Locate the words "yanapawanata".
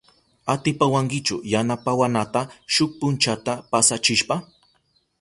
1.51-2.41